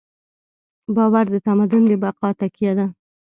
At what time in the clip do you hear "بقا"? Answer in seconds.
2.03-2.29